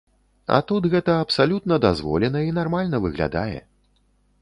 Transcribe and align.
А 0.55 0.61
тут 0.71 0.87
гэта 0.93 1.17
абсалютна 1.27 1.79
дазволена 1.85 2.43
і 2.49 2.59
нармальна 2.59 3.05
выглядае. 3.07 3.59